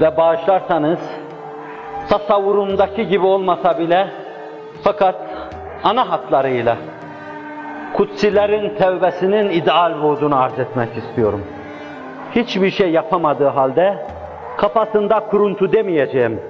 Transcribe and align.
ve 0.00 0.16
bağışlarsanız 0.16 0.98
tasavvurumdaki 2.08 3.08
gibi 3.08 3.26
olmasa 3.26 3.78
bile 3.78 4.08
fakat 4.82 5.16
ana 5.84 6.10
hatlarıyla 6.10 6.76
kutsilerin 7.94 8.74
tevbesinin 8.74 9.50
ideal 9.50 9.94
vudunu 10.00 10.42
arz 10.42 10.58
etmek 10.58 10.96
istiyorum. 10.96 11.44
Hiçbir 12.34 12.70
şey 12.70 12.90
yapamadığı 12.90 13.48
halde 13.48 14.06
kafasında 14.56 15.20
kuruntu 15.20 15.72
demeyeceğim. 15.72 16.40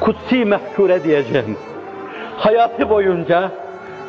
Kutsi 0.00 0.44
mefkure 0.44 1.04
diyeceğim. 1.04 1.58
Hayatı 2.38 2.90
boyunca 2.90 3.50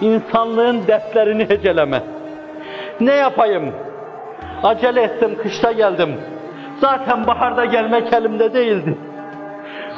insanlığın 0.02 0.88
dertlerini 0.88 1.50
heceleme. 1.50 2.02
Ne 3.00 3.14
yapayım? 3.14 3.74
Acele 4.64 5.02
ettim, 5.02 5.38
kışta 5.44 5.72
geldim. 5.72 6.16
Zaten 6.82 7.28
baharda 7.28 7.66
gelmek 7.66 8.14
elimde 8.14 8.54
değildi. 8.54 8.98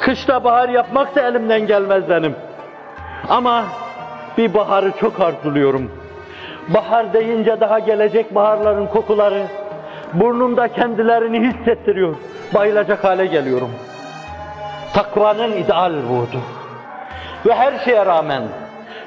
Kışta 0.00 0.44
bahar 0.44 0.68
yapmak 0.68 1.14
da 1.14 1.28
elimden 1.28 1.66
gelmez 1.66 2.08
benim. 2.08 2.36
Ama 3.28 3.64
bir 4.38 4.54
baharı 4.54 4.92
çok 5.00 5.20
arzuluyorum. 5.20 5.90
Bahar 6.68 7.12
deyince 7.12 7.60
daha 7.60 7.78
gelecek 7.78 8.34
baharların 8.34 8.86
kokuları 8.86 9.46
burnumda 10.12 10.68
kendilerini 10.68 11.48
hissettiriyor. 11.48 12.14
Bayılacak 12.54 13.04
hale 13.04 13.26
geliyorum. 13.26 13.70
Takvanın 14.94 15.52
ideal 15.52 15.92
buğdu. 15.92 16.40
Ve 17.46 17.54
her 17.54 17.78
şeye 17.78 18.06
rağmen 18.06 18.42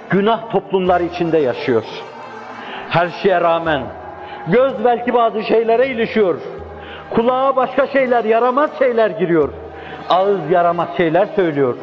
günah 0.09 0.51
toplumlar 0.51 1.01
içinde 1.01 1.37
yaşıyor. 1.37 1.83
Her 2.89 3.09
şeye 3.09 3.41
rağmen 3.41 3.81
göz 4.47 4.85
belki 4.85 5.13
bazı 5.13 5.43
şeylere 5.43 5.87
ilişiyor. 5.87 6.35
Kulağa 7.09 7.55
başka 7.55 7.87
şeyler, 7.87 8.23
yaramaz 8.23 8.69
şeyler 8.79 9.09
giriyor. 9.09 9.49
Ağız 10.09 10.51
yaramaz 10.51 10.87
şeyler 10.97 11.25
söylüyor. 11.25 11.75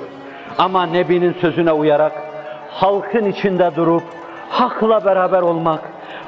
Ama 0.59 0.87
Nebi'nin 0.87 1.33
sözüne 1.33 1.73
uyarak 1.73 2.13
halkın 2.71 3.25
içinde 3.25 3.71
durup 3.77 4.03
hakla 4.51 5.05
beraber 5.05 5.43
olmak, 5.43 5.81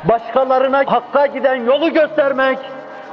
başkalarına 0.04 0.82
hakka 0.86 1.26
giden 1.26 1.54
yolu 1.54 1.92
göstermek, 1.92 2.58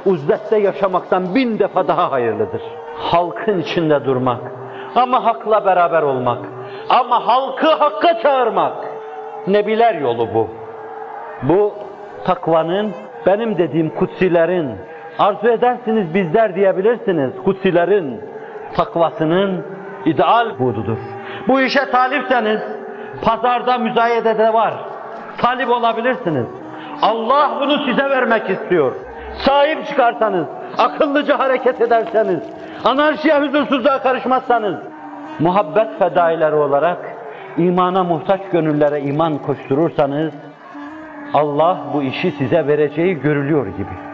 uzdette 0.06 0.58
yaşamaktan 0.58 1.34
bin 1.34 1.58
defa 1.58 1.88
daha 1.88 2.12
hayırlıdır. 2.12 2.62
Halkın 2.98 3.58
içinde 3.58 4.04
durmak 4.04 4.40
ama 4.96 5.24
hakla 5.24 5.64
beraber 5.64 6.02
olmak 6.02 6.38
ama 6.88 7.26
halkı 7.26 7.66
hakka 7.66 8.20
çağırmak. 8.22 8.72
Nebiler 9.46 9.94
yolu 9.94 10.34
bu. 10.34 10.48
Bu 11.42 11.74
takvanın, 12.24 12.92
benim 13.26 13.58
dediğim 13.58 13.90
kutsilerin, 13.90 14.76
arzu 15.20 15.48
edersiniz 15.48 16.14
bizler 16.14 16.54
diyebilirsiniz, 16.54 17.32
kutsilerin 17.44 18.20
takvasının 18.74 19.64
ideal 20.04 20.58
bududur. 20.58 20.98
Bu 21.48 21.60
işe 21.60 21.90
talipseniz, 21.90 22.60
pazarda 23.22 23.78
müzayedede 23.78 24.52
var. 24.52 24.74
Talip 25.38 25.70
olabilirsiniz. 25.70 26.46
Allah 27.02 27.50
bunu 27.60 27.78
size 27.78 28.10
vermek 28.10 28.50
istiyor. 28.50 28.92
Sahip 29.38 29.86
çıkarsanız, 29.86 30.46
akıllıca 30.78 31.38
hareket 31.38 31.80
ederseniz, 31.80 32.40
anarşiye, 32.84 33.40
huzursuzluğa 33.40 34.02
karışmazsanız, 34.02 34.76
muhabbet 35.38 35.98
fedaileri 35.98 36.54
olarak 36.54 36.98
imana 37.56 38.04
muhtaç 38.04 38.40
gönüllere 38.52 39.00
iman 39.00 39.38
koşturursanız, 39.38 40.32
Allah 41.34 41.78
bu 41.94 42.02
işi 42.02 42.30
size 42.30 42.66
vereceği 42.66 43.20
görülüyor 43.20 43.66
gibi. 43.66 44.09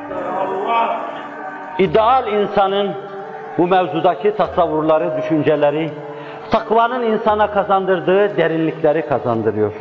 İdeal 1.78 2.32
insanın 2.32 2.90
bu 3.58 3.66
mevzudaki 3.66 4.36
tasavvurları, 4.36 5.22
düşünceleri, 5.22 5.90
takvanın 6.50 7.02
insana 7.02 7.50
kazandırdığı 7.50 8.36
derinlikleri 8.36 9.06
kazandırıyor. 9.06 9.72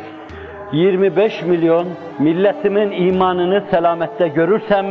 25 0.72 1.42
milyon 1.42 1.86
milletimin 2.18 2.90
imanını 2.90 3.62
selamette 3.70 4.28
görürsem, 4.28 4.86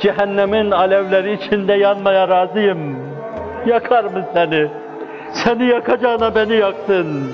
cehennemin 0.00 0.70
alevleri 0.70 1.32
içinde 1.32 1.72
yanmaya 1.74 2.28
razıyım. 2.28 2.96
Yakar 3.66 4.04
mı 4.04 4.24
seni? 4.34 4.68
Seni 5.32 5.64
yakacağına 5.64 6.34
beni 6.34 6.54
yaksın. 6.54 7.32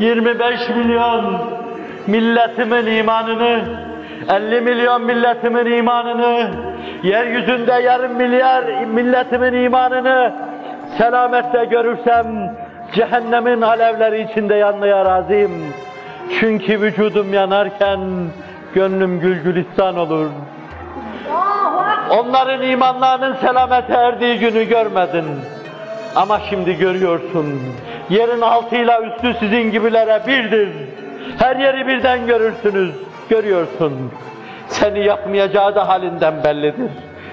25 0.00 0.68
milyon 0.68 1.38
milletimin 2.06 2.86
imanını, 2.86 3.60
50 4.28 4.60
milyon 4.60 5.02
milletimin 5.02 5.66
imanını, 5.78 6.50
yeryüzünde 7.02 7.72
yarım 7.72 8.12
milyar 8.12 8.84
milletimin 8.84 9.52
imanını 9.52 10.32
selamette 10.98 11.64
görürsem 11.64 12.56
cehennemin 12.94 13.62
alevleri 13.62 14.30
içinde 14.30 14.54
yanmaya 14.54 15.04
razıyım. 15.04 15.52
Çünkü 16.40 16.80
vücudum 16.80 17.34
yanarken 17.34 18.00
gönlüm 18.74 19.20
gülgülistan 19.20 19.96
olur. 19.96 20.26
Onların 22.10 22.62
imanlarının 22.62 23.34
selamete 23.34 23.92
erdiği 23.92 24.38
günü 24.38 24.64
görmedin. 24.64 25.24
Ama 26.16 26.40
şimdi 26.50 26.78
görüyorsun. 26.78 27.60
Yerin 28.10 28.40
altıyla 28.40 29.02
üstü 29.02 29.34
sizin 29.40 29.70
gibilere 29.70 30.22
birdir. 30.26 30.68
Her 31.38 31.56
yeri 31.56 31.86
birden 31.86 32.26
görürsünüz. 32.26 33.07
Görüyorsun. 33.30 34.10
Seni 34.66 35.04
yakmayacağı 35.04 35.74
da 35.74 35.88
halinden 35.88 36.44
bellidir. 36.44 36.90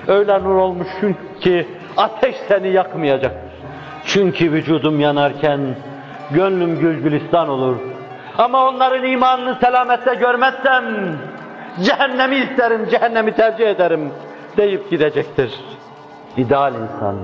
Öyle 0.08 0.44
nur 0.44 0.56
olmuşsun 0.56 1.16
ki 1.42 1.68
ateş 1.98 2.36
seni 2.48 2.68
yakmayacak. 2.68 3.32
Çünkü 4.06 4.52
vücudum 4.52 5.00
yanarken 5.00 5.60
gönlüm 6.32 6.80
gülgülistan 6.80 7.50
olur. 7.50 7.76
Ama 8.38 8.68
onların 8.68 9.04
imanını 9.06 9.56
selamette 9.56 10.16
görmezsem 10.16 10.84
cehennemi 11.84 12.36
isterim, 12.36 12.88
cehennemi 12.92 13.32
tercih 13.32 13.68
ederim 13.68 14.12
deyip 14.58 14.90
gidecektir. 14.90 15.60
İdeal 16.38 16.74
insan. 16.74 17.16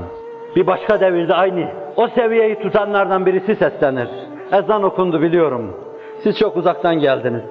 Bir 0.55 0.67
başka 0.67 0.99
devirde 0.99 1.33
aynı. 1.33 1.67
O 1.95 2.07
seviyeyi 2.07 2.61
tutanlardan 2.61 3.25
birisi 3.25 3.55
seslenir. 3.55 4.09
Ezan 4.51 4.83
okundu 4.83 5.21
biliyorum. 5.21 5.77
Siz 6.23 6.37
çok 6.39 6.57
uzaktan 6.57 6.95
geldiniz. 6.95 7.41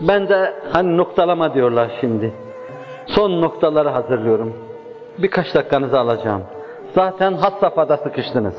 Ben 0.00 0.28
de 0.28 0.54
hani 0.72 0.96
noktalama 0.96 1.54
diyorlar 1.54 1.90
şimdi. 2.00 2.32
Son 3.06 3.40
noktaları 3.40 3.88
hazırlıyorum. 3.88 4.54
Birkaç 5.18 5.54
dakikanızı 5.54 6.00
alacağım. 6.00 6.42
Zaten 6.94 7.32
hat 7.32 7.60
safhada 7.60 7.96
sıkıştınız. 7.96 8.54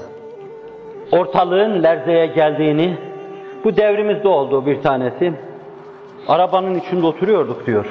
Ortalığın 1.11 1.83
lerzeye 1.83 2.25
geldiğini, 2.25 2.97
bu 3.63 3.77
devrimizde 3.77 4.27
olduğu 4.27 4.65
bir 4.65 4.81
tanesi, 4.81 5.33
arabanın 6.27 6.75
içinde 6.75 7.05
oturuyorduk 7.05 7.65
diyor. 7.65 7.85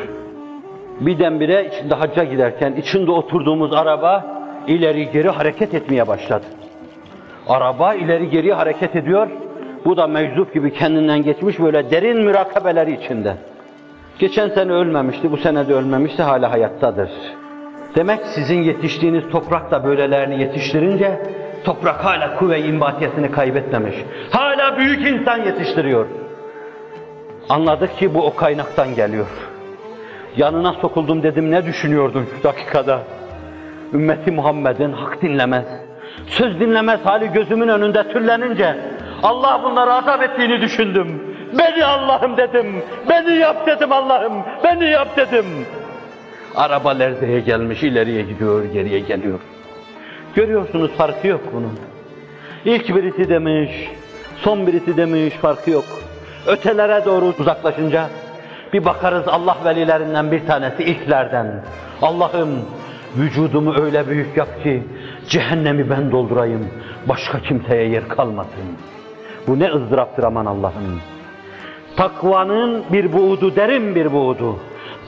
Birdenbire 1.00 1.66
içinde 1.66 1.94
hacca 1.94 2.25
giderken 2.25 2.72
içinde 2.72 3.10
oturduğumuz 3.10 3.72
araba 3.72 4.25
ileri 4.66 5.10
geri 5.10 5.28
hareket 5.28 5.75
etmeye 5.75 6.08
başladı. 6.08 6.44
Araba 7.48 7.94
ileri 7.94 8.31
geri 8.31 8.53
hareket 8.53 8.97
ediyor. 8.97 9.28
Bu 9.84 9.97
da 9.97 10.06
meczup 10.06 10.55
gibi 10.55 10.72
kendinden 10.72 11.22
geçmiş 11.22 11.61
böyle 11.61 11.91
derin 11.91 12.22
mürakabeleri 12.22 12.93
içinde. 13.05 13.34
Geçen 14.19 14.49
sene 14.49 14.72
ölmemişti, 14.72 15.33
bu 15.33 15.37
sene 15.37 15.69
de 15.69 15.75
ölmemişti, 15.75 16.22
hala 16.22 16.53
hayattadır. 16.53 17.11
Demek 17.94 18.21
sizin 18.34 18.62
yetiştiğiniz 18.62 19.31
toprak 19.31 19.71
da 19.71 19.84
böylelerini 19.84 20.41
yetiştirince 20.41 21.23
toprak 21.64 22.05
hala 22.05 22.37
kuvve 22.37 22.61
imbatiyesini 22.61 23.31
kaybetmemiş. 23.31 23.94
Hala 24.31 24.79
büyük 24.79 25.06
insan 25.06 25.37
yetiştiriyor. 25.37 26.06
Anladık 27.49 27.97
ki 27.99 28.14
bu 28.14 28.26
o 28.26 28.35
kaynaktan 28.35 28.94
geliyor. 28.94 29.26
Yanına 30.37 30.73
sokuldum 30.73 31.23
dedim 31.23 31.50
ne 31.50 31.67
düşünüyordun 31.67 32.26
şu 32.37 32.43
dakikada? 32.43 33.02
Ümmeti 33.93 34.31
Muhammed'in 34.31 34.93
hak 34.93 35.23
dinlemez, 35.23 35.64
söz 36.26 36.61
dinlemez 36.61 37.00
hali 37.05 37.32
gözümün 37.32 37.69
önünde 37.69 38.12
türlenince 38.12 38.76
Allah 39.23 39.61
bunları 39.65 39.93
azap 39.93 40.23
ettiğini 40.23 40.61
düşündüm. 40.61 41.23
Beni 41.59 41.85
Allah'ım 41.85 42.37
dedim, 42.37 42.82
beni 43.09 43.37
yap 43.37 43.67
dedim 43.67 43.93
Allah'ım, 43.93 44.32
beni 44.65 44.85
yap 44.91 45.17
dedim. 45.17 45.47
Araba 46.56 46.91
lerzeye 46.91 47.41
gelmiş, 47.41 47.82
ileriye 47.82 48.23
gidiyor, 48.23 48.65
geriye 48.65 49.00
geliyor. 49.00 49.38
Görüyorsunuz 50.35 50.91
farkı 50.91 51.26
yok 51.26 51.41
bunun. 51.53 51.79
İlk 52.65 52.97
birisi 52.97 53.29
demiş, 53.29 53.70
son 54.37 54.67
birisi 54.67 54.97
demiş, 54.97 55.35
farkı 55.35 55.71
yok. 55.71 55.85
Ötelere 56.47 57.05
doğru 57.05 57.32
uzaklaşınca 57.38 58.09
bir 58.73 58.85
bakarız 58.85 59.29
Allah 59.29 59.56
velilerinden 59.64 60.32
bir 60.32 60.47
tanesi 60.47 60.82
ilklerden. 60.85 61.64
Allah'ım 62.03 62.49
vücudumu 63.17 63.75
öyle 63.81 64.09
büyük 64.09 64.37
yap 64.37 64.62
ki 64.62 64.82
cehennemi 65.29 65.91
ben 65.91 66.12
doldurayım, 66.12 66.69
başka 67.09 67.41
kimseye 67.41 67.88
yer 67.88 68.09
kalmasın. 68.09 68.79
Bu 69.49 69.59
ne 69.59 69.71
ızdıraptır 69.73 70.25
aman 70.25 70.47
Allah'ım. 70.47 71.00
Takvanın 71.97 72.85
bir 72.93 73.12
buğdu, 73.12 73.56
derin 73.56 73.95
bir 73.95 74.12
buğdu. 74.12 74.56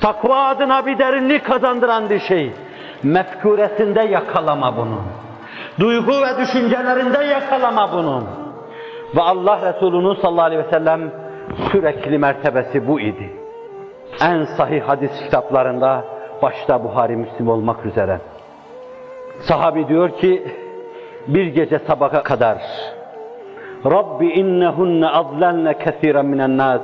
Takva 0.01 0.45
adına 0.45 0.87
bir 0.87 0.99
derinlik 0.99 1.45
kazandıran 1.45 2.11
bir 2.11 2.21
şey. 2.21 2.53
Mefkuresinde 3.03 4.01
yakalama 4.01 4.77
bunu. 4.77 5.01
Duygu 5.81 6.13
ve 6.13 6.43
düşüncelerinde 6.43 7.25
yakalama 7.25 7.93
bunu. 7.93 8.23
Ve 9.17 9.21
Allah 9.21 9.73
Resulü'nün 9.73 10.15
sallallahu 10.15 10.45
aleyhi 10.45 10.65
ve 10.65 10.71
sellem 10.71 11.13
sürekli 11.73 12.19
mertebesi 12.19 12.89
bu 12.89 13.01
idi. 13.01 13.31
En 14.23 14.45
sahih 14.45 14.83
hadis 14.83 15.11
kitaplarında 15.25 16.05
başta 16.43 16.85
Buhari 16.85 17.17
Müslim 17.17 17.49
olmak 17.49 17.87
üzere. 17.87 18.21
Sahabi 19.41 19.89
diyor 19.89 20.11
ki 20.11 20.47
bir 21.27 21.47
gece 21.47 21.79
sabaha 21.79 22.23
kadar 22.23 22.59
İnnehunne 24.21 25.09
adlenne 25.09 25.79
kesiren 25.79 26.27
minen 26.27 26.57
nas 26.57 26.81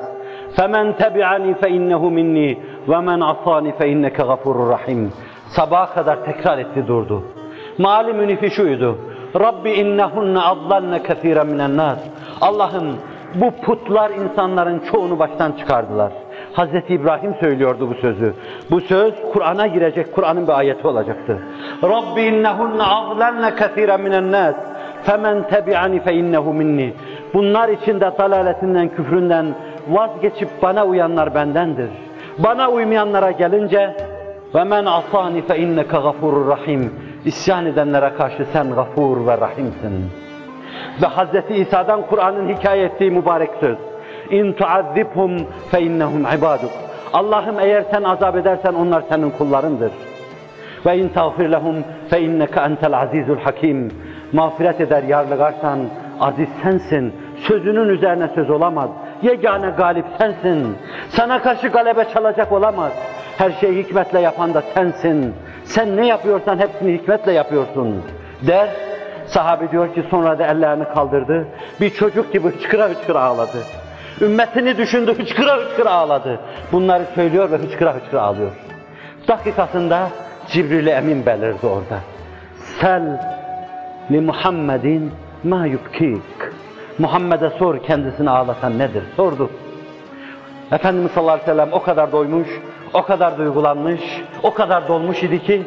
femen 0.56 0.92
tebi'ani 0.92 1.54
fe 1.54 1.68
innehu 1.70 2.10
minni 2.10 2.58
ve 2.88 3.00
men 3.00 3.20
asani 3.20 3.72
fe 3.78 3.88
inneke 3.88 4.22
gafurur 4.22 4.68
rahim. 4.70 5.12
Sabaha 5.48 5.94
kadar 5.94 6.24
tekrar 6.24 6.58
etti 6.58 6.86
durdu. 6.86 7.22
Mali 7.78 8.12
münifi 8.12 8.50
şuydu. 8.50 8.98
Rabbi 9.40 9.70
innehunne 9.70 10.40
adlenne 10.40 11.02
kesiren 11.02 11.46
minen 11.46 11.76
nas. 11.76 11.98
Allah'ım 12.40 12.96
bu 13.34 13.50
putlar 13.50 14.10
insanların 14.10 14.78
çoğunu 14.92 15.18
baştan 15.18 15.52
çıkardılar. 15.52 16.12
Hazreti 16.52 16.94
İbrahim 16.94 17.34
söylüyordu 17.40 17.90
bu 17.90 17.94
sözü. 17.94 18.34
Bu 18.70 18.80
söz 18.80 19.14
Kur'an'a 19.32 19.66
girecek, 19.66 20.14
Kur'an'ın 20.14 20.46
bir 20.46 20.52
ayeti 20.52 20.86
olacaktı. 20.86 21.38
Rabbi 21.82 22.22
innehunne 22.22 22.82
adlenne 22.82 23.54
kesiren 23.56 24.00
minen 24.00 24.32
nas. 24.32 24.56
Tebi'ani 25.50 26.00
fe 26.00 26.14
innehu 26.14 26.54
minni. 26.54 26.92
Bunlar 27.34 27.68
içinde 27.68 28.12
dalaletinden, 28.18 28.88
küfründen 28.88 29.46
vazgeçip 29.88 30.48
bana 30.62 30.84
uyanlar 30.84 31.34
bendendir. 31.34 31.90
Bana 32.38 32.70
uymayanlara 32.70 33.30
gelince 33.30 33.96
asani 34.86 35.42
fe 35.42 35.58
inneke 35.58 35.96
gafurur 35.96 36.48
rahim. 36.48 36.92
İsyan 37.24 37.66
edenlere 37.66 38.12
karşı 38.18 38.46
sen 38.52 38.74
gafur 38.74 39.26
ve 39.26 39.40
rahimsin. 39.40 40.10
Ve 41.02 41.06
Hz. 41.06 41.50
İsa'dan 41.50 42.02
Kur'an'ın 42.06 42.48
hikaye 42.48 42.84
ettiği 42.84 43.10
mübarek 43.10 43.50
söz. 43.60 43.76
Tuazzibhum 44.56 45.36
fe 45.70 45.82
innehum 45.82 46.20
ibaduk. 46.20 46.70
Allah'ım 47.12 47.60
eğer 47.60 47.84
sen 47.90 48.02
azap 48.02 48.36
edersen 48.36 48.74
onlar 48.74 49.02
senin 49.08 49.30
kullarındır. 49.30 49.92
Ve 50.86 50.98
in 50.98 51.08
tağfir 51.08 51.48
lehum 51.48 51.76
fe 52.10 52.20
inneke 52.20 52.60
entel 52.60 52.98
azizul 52.98 53.38
hakim. 53.38 53.92
Mağfiret 54.32 54.80
eder 54.80 55.02
yarlıgarsan 55.02 55.78
aziz 56.20 56.48
sensin. 56.62 57.14
Sözünün 57.48 57.88
üzerine 57.88 58.28
söz 58.34 58.50
olamaz. 58.50 58.90
Yegane 59.22 59.70
galip 59.70 60.04
sensin. 60.18 60.76
Sana 61.08 61.42
karşı 61.42 61.68
galebe 61.68 62.04
çalacak 62.14 62.52
olamaz. 62.52 62.92
Her 63.38 63.50
şeyi 63.50 63.84
hikmetle 63.84 64.20
yapan 64.20 64.54
da 64.54 64.62
sensin. 64.74 65.34
Sen 65.64 65.96
ne 65.96 66.06
yapıyorsan 66.06 66.58
hepsini 66.58 66.92
hikmetle 66.92 67.32
yapıyorsun. 67.32 68.02
Der, 68.46 68.68
sahabe 69.26 69.70
diyor 69.70 69.94
ki 69.94 70.04
sonra 70.10 70.38
da 70.38 70.46
ellerini 70.46 70.84
kaldırdı. 70.84 71.46
Bir 71.80 71.90
çocuk 71.90 72.32
gibi 72.32 72.48
hıçkıra 72.48 72.88
hıçkıra 72.88 73.20
ağladı. 73.20 73.58
Ümmetini 74.20 74.78
düşündü, 74.78 75.14
hıçkıra 75.18 75.56
hıçkıra 75.56 75.90
ağladı. 75.90 76.40
Bunları 76.72 77.04
söylüyor 77.14 77.50
ve 77.50 77.56
hıçkıra 77.56 77.94
hıçkıra 77.94 78.22
ağlıyor. 78.22 78.50
Dakikasında 79.28 80.08
Cibril 80.48 80.86
Emin 80.86 81.26
belirdi 81.26 81.66
orada. 81.66 82.00
Sel 82.80 83.35
li 84.10 84.20
Muhammedin 84.20 85.10
ma 85.44 85.66
yubkik. 85.66 86.38
Muhammed'e 86.98 87.50
sor 87.50 87.78
kendisini 87.78 88.30
ağlatan 88.30 88.78
nedir? 88.78 89.02
Sordu. 89.16 89.50
Efendimiz 90.72 91.10
sallallahu 91.12 91.32
aleyhi 91.32 91.50
ve 91.50 91.52
sellem 91.52 91.72
o 91.72 91.82
kadar 91.82 92.12
doymuş, 92.12 92.48
o 92.94 93.02
kadar 93.02 93.38
duygulanmış, 93.38 94.00
o 94.42 94.54
kadar 94.54 94.88
dolmuş 94.88 95.22
idi 95.22 95.42
ki 95.42 95.62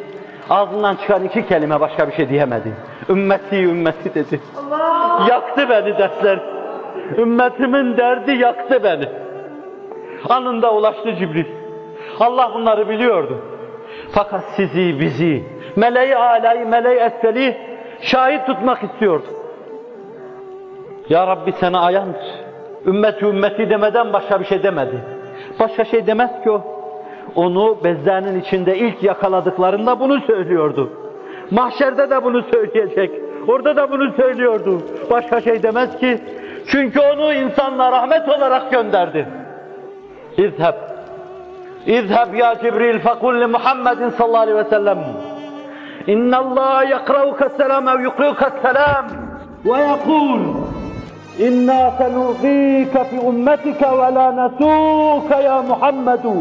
ağzından 0.50 0.96
çıkan 0.96 1.24
iki 1.24 1.46
kelime 1.46 1.80
başka 1.80 2.08
bir 2.08 2.12
şey 2.12 2.28
diyemedi. 2.28 2.72
Ümmeti 3.08 3.56
ümmeti 3.56 4.14
dedi. 4.14 4.40
Yaktı 5.28 5.66
beni 5.70 5.98
dertler. 5.98 6.40
Ümmetimin 7.18 7.96
derdi 7.96 8.32
yaktı 8.32 8.84
beni. 8.84 9.08
Anında 10.28 10.74
ulaştı 10.74 11.14
Cibril. 11.16 11.46
Allah 12.20 12.50
bunları 12.54 12.88
biliyordu. 12.88 13.38
Fakat 14.12 14.44
sizi, 14.44 15.00
bizi, 15.00 15.44
meleği 15.76 16.16
alayı, 16.16 16.66
meleği 16.66 16.98
esfeli 16.98 17.69
şahit 18.02 18.46
tutmak 18.46 18.82
istiyordu. 18.82 19.26
Ya 21.08 21.26
Rabbi 21.26 21.52
sana 21.52 21.80
ayan, 21.80 22.08
ümmeti 22.86 23.26
ümmeti 23.26 23.70
demeden 23.70 24.12
başka 24.12 24.40
bir 24.40 24.44
şey 24.44 24.62
demedi. 24.62 25.04
Başka 25.60 25.84
şey 25.84 26.06
demez 26.06 26.30
ki 26.42 26.50
o. 26.50 26.62
Onu 27.34 27.78
bezlerinin 27.84 28.40
içinde 28.40 28.78
ilk 28.78 29.02
yakaladıklarında 29.02 30.00
bunu 30.00 30.20
söylüyordu. 30.20 30.90
Mahşerde 31.50 32.10
de 32.10 32.24
bunu 32.24 32.42
söyleyecek. 32.42 33.10
Orada 33.48 33.76
da 33.76 33.90
bunu 33.90 34.12
söylüyordu. 34.12 34.82
Başka 35.10 35.40
şey 35.40 35.62
demez 35.62 35.98
ki. 35.98 36.18
Çünkü 36.66 37.00
onu 37.00 37.32
insanla 37.32 37.92
rahmet 37.92 38.28
olarak 38.28 38.70
gönderdi. 38.70 39.28
İzheb. 40.36 40.74
İzheb 41.86 42.34
ya 42.34 42.54
Cibril 42.62 42.98
fekul 42.98 43.48
Muhammedin 43.48 44.08
sallallahu 44.08 44.40
aleyhi 44.40 44.58
ve 44.58 44.64
sellem. 44.64 44.98
Yakrauka 46.90 47.48
selam 47.56 47.88
ev 47.88 48.00
yukriuka 48.00 48.50
selam. 48.62 49.04
Ve 49.64 49.78
yekul 49.78 50.40
İnna 51.38 51.90
senulgîke 51.90 53.04
fi 53.04 53.20
ummetike 53.20 53.86
ve 53.86 54.14
la 54.14 54.32
nesûke 54.32 55.42
ya 55.42 55.62
Muhammedu. 55.62 56.34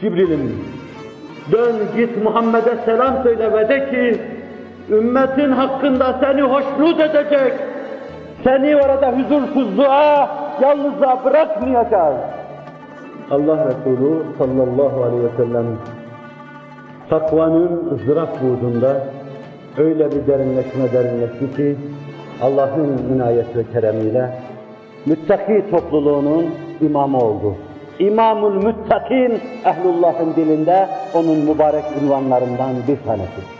Cibril'im 0.00 0.64
dön 1.52 1.76
git 1.96 2.24
Muhammed'e 2.24 2.76
selam 2.84 3.22
söyle 3.22 3.52
ve 3.52 3.68
de 3.68 3.90
ki 3.90 4.20
ümmetin 4.90 5.52
hakkında 5.52 6.18
seni 6.20 6.42
hoşnut 6.42 7.00
edecek. 7.00 7.52
Seni 8.44 8.76
orada 8.76 9.12
huzursuzluğa, 9.12 10.28
yalnızlığa 10.60 11.24
bırakmayacağız. 11.24 12.16
Allah 13.30 13.66
Resulü 13.66 14.22
sallallahu 14.38 15.04
aleyhi 15.04 15.24
ve 15.24 15.36
sellem 15.36 15.66
takvanın 17.10 17.90
ızdırap 17.94 18.42
buğdunda 18.42 18.96
öyle 19.78 20.12
bir 20.12 20.26
derinleşme 20.26 20.92
derinleşti 20.92 21.56
ki 21.56 21.76
Allah'ın 22.42 22.98
inayet 23.14 23.56
ve 23.56 23.64
keremiyle 23.72 24.30
müttaki 25.06 25.70
topluluğunun 25.70 26.46
imamı 26.80 27.18
oldu. 27.18 27.56
İmamul 27.98 28.64
Müttakin 28.64 29.40
ehlullahın 29.64 30.34
dilinde 30.36 30.88
onun 31.14 31.38
mübarek 31.38 31.84
ünvanlarından 32.02 32.72
bir 32.88 32.96
tanesi. 33.06 33.57